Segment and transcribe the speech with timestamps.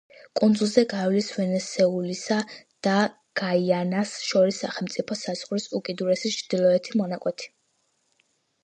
[0.39, 2.37] კუნძულზე გაივლის ვენესუელასა
[2.89, 2.95] და
[3.43, 7.55] გაიანას შორის სახელმწიფო საზღვრის უკიდურესი ჩრდილოეთი მონაკვეთი.